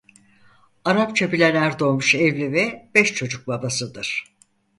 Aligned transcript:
Arapça 0.85 1.31
bilen 1.31 1.55
Erdoğmuş 1.55 2.15
evli 2.15 2.51
ve 2.51 2.91
beş 2.95 3.13
çocuk 3.13 3.47
babasıdır. 3.47 4.25